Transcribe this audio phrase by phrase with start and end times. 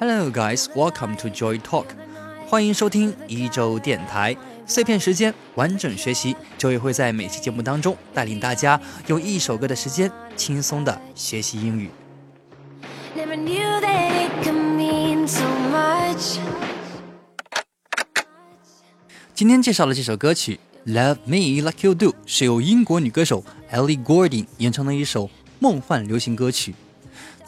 [0.00, 0.66] Hello, guys.
[0.74, 1.84] Welcome to Joy Talk.
[2.48, 4.34] 欢迎收听一周电台
[4.66, 6.34] 碎片时间，完整学习。
[6.58, 11.90] Joy 会在每期节目当中带领大家用一首歌的时间轻松的学习英语。
[13.14, 16.38] Never knew that it could mean so much.
[19.34, 20.58] 今天介绍的这首歌曲
[20.90, 25.28] 《Love Me Like You Do》是由英国女歌手 Ellie Goulding 演唱的一首
[25.58, 26.74] 梦幻流行歌曲。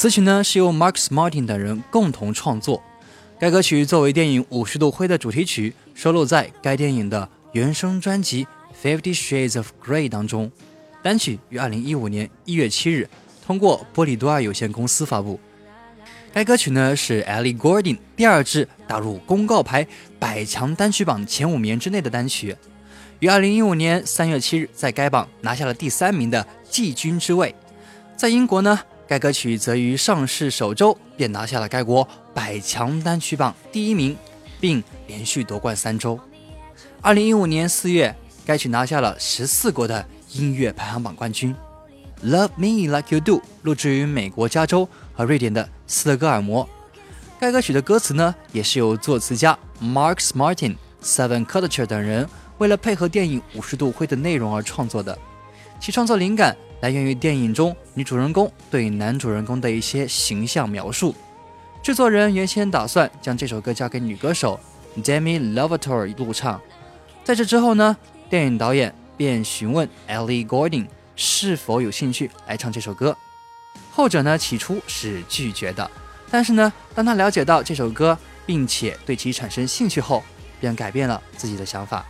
[0.00, 2.82] 此曲呢是由 Marcus Martin 等人共同创作。
[3.38, 8.46] 该歌曲作为电影《五十度灰》的主题曲，收录在该电影的原声专辑
[8.82, 10.50] 《Fifty Shades of Grey》当中。
[11.02, 13.06] 单曲于二零一五年一月七日
[13.44, 15.38] 通过波利多尔有限公司发布。
[16.32, 19.86] 该歌曲呢是 Ellie Goulding 第二支打入公告牌
[20.18, 22.56] 百强单曲榜前五名之内的单曲，
[23.18, 27.54] 于二零一五年三月七日在该榜拿下了第三名的季军之位。
[28.16, 28.80] 在英国呢，
[29.10, 34.16] 该歌曲则于上市首周便拿下了该国百强单曲榜第一名，
[34.60, 36.16] 并连续夺冠三周。
[37.00, 38.14] 二零一五年四月，
[38.46, 41.52] 该曲拿下了十四国的音乐排行榜冠军。
[42.24, 46.68] Love Me Like You Do 录制于美国加州和瑞典的斯德哥尔摩。
[47.40, 55.18] 该歌曲的歌词呢，也是由作词家 Mark Martin、Seven Culture 等人为了配合电影《五十度灰》的内容而创作的。
[55.80, 61.14] 其创作灵感来源于电影中女主人公对男主人公的一些形象描述。
[61.82, 64.58] 制作人原先打算将这首歌交给女歌手
[65.02, 66.60] Demi Lovato 录唱，
[67.22, 67.96] 在这之后呢，
[68.28, 73.16] 电影导演便询问 Ellie Goulding 是否有兴趣来唱这首歌。
[73.90, 75.90] 后者呢，起初是拒绝的，
[76.30, 80.22] 但是呢，当他了解到这首歌，并且对其产生兴趣后，
[80.60, 82.04] 便改变了自己的想法。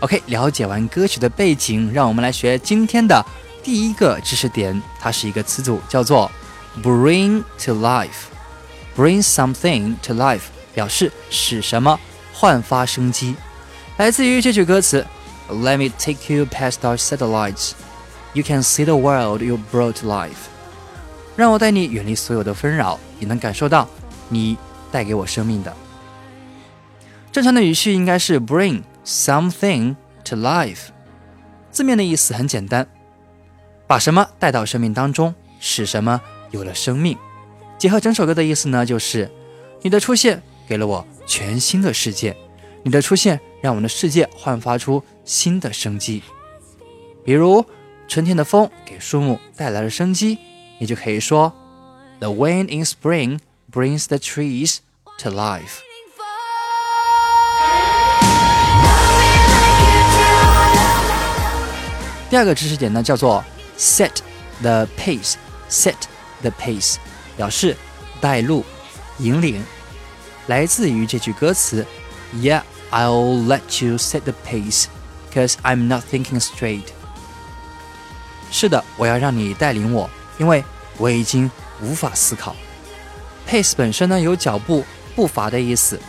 [0.00, 3.22] OK，了解完歌曲的背景，让我们来学今天的
[3.62, 4.80] 第一个知识点。
[4.98, 6.30] 它是一个词组，叫做
[6.82, 8.28] bring to life。
[8.96, 12.00] bring something to life 表示使什么
[12.32, 13.36] 焕发生机，
[13.98, 15.06] 来自于这句歌词
[15.50, 17.72] ：Let me take you past our satellites.
[18.32, 20.48] You can see the world you brought to life.
[21.36, 23.86] 让我带你远离所有的纷扰，也能感受到
[24.30, 24.56] 你
[24.90, 25.74] 带给我生命的。
[27.30, 30.88] 正常的语序应该是 bring something to life。
[31.70, 32.86] 字面的意思很简单，
[33.86, 37.16] 把什么带到生命当中，使什么有了生命。
[37.78, 39.30] 结合整首歌的意思呢，就是
[39.82, 42.36] 你的出现给了我全新的世界，
[42.82, 46.22] 你的出现让我们的世界焕发出新的生机。
[47.24, 47.64] 比如
[48.08, 50.38] 春天的风给树木带来了生机，
[50.78, 51.52] 你就可以说
[52.18, 53.38] ：The wind in spring
[53.70, 54.78] brings the trees
[55.18, 55.78] to life。
[62.30, 63.44] 第二个知识点呢，叫做
[63.76, 64.12] set
[64.62, 65.34] the pace。
[65.68, 65.96] set
[66.42, 66.94] the pace
[67.36, 67.76] 表示
[68.20, 68.64] 带路、
[69.18, 69.64] 引领，
[70.46, 71.84] 来自于这句歌词
[72.34, 74.86] ：Yeah, I'll let you set the pace,
[75.34, 76.84] cause I'm not thinking straight。
[78.52, 80.08] 是的，我要让你带领我，
[80.38, 80.64] 因为
[80.98, 82.54] 我已经无法思考。
[83.48, 84.84] pace 本身呢有脚步、
[85.16, 86.00] 步伐的意思。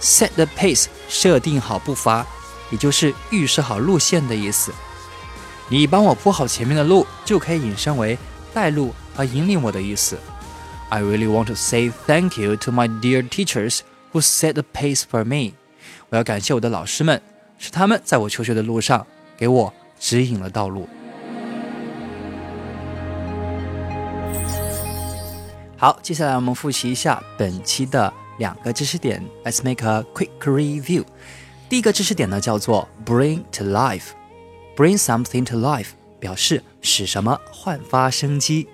[0.00, 2.24] set the pace 设定好步伐，
[2.70, 4.72] 也就是预设好路线的意思。
[5.68, 8.18] 你帮我铺好前面的路，就可以引申为
[8.52, 10.18] 带路和引领我的意思。
[10.90, 13.80] I really want to say thank you to my dear teachers
[14.12, 15.54] who set the pace for me。
[16.10, 17.20] 我要感谢我的老师们，
[17.58, 20.86] 是他们在我求学的路上给我指引了道路。
[25.76, 29.22] 好，接下来我们复习一下本期的两个知识点。
[29.44, 31.04] Let's make a quick review。
[31.68, 34.10] 第一个知识点呢叫做 bring to life。
[34.76, 38.68] Bring something to life 表示使什么焕发生机。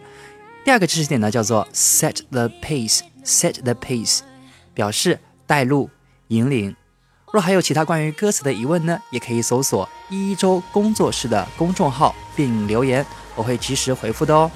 [0.64, 3.00] 第二个知识点呢叫做 set the pace。
[3.22, 4.20] set the pace
[4.72, 5.90] 表示带路、
[6.28, 6.74] 引领。
[7.32, 13.04] 若还有其他关于歌词的疑问呢，也可以搜索一周工作室的公众号并留言，
[13.36, 14.50] 我会及时回复的哦。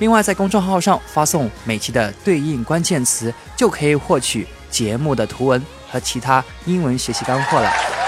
[0.00, 8.01] 另外，在公众号上发送每期的对应关键词，就可以获取节目的图文和其他英文学习干货了。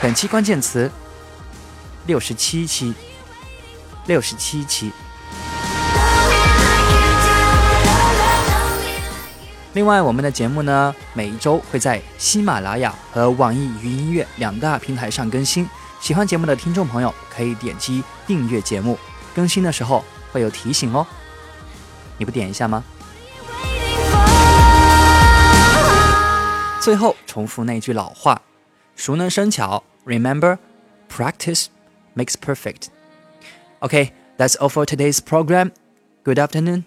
[0.00, 0.88] 本期关键词：
[2.06, 2.94] 六十七期，
[4.06, 4.92] 六十七期。
[9.72, 15.68] 另外，我们的节目呢，每一周会在喜马拉雅和网易云音乐两大平台上更新。
[16.00, 18.96] 喜欢节目的听众朋友可以点击订阅节目，
[19.34, 21.04] 更新的时候会有提醒哦。
[22.16, 22.84] 你不点一下吗？
[26.80, 28.40] 最后重复那句老话：
[28.97, 30.57] 熟能生巧，Remember,
[31.09, 31.67] practice
[32.15, 32.87] makes perfect.
[33.81, 35.71] Okay, that's all for today's program.
[36.23, 36.85] Good afternoon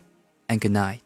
[0.48, 1.00] and good night.